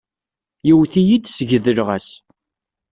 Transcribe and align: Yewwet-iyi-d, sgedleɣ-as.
Yewwet-iyi-d, 0.67 1.25
sgedleɣ-as. 1.29 2.07